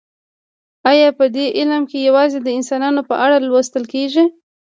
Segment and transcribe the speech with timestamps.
[0.89, 4.25] ایا په دې علم کې یوازې د انسانانو په اړه لوستل کیږي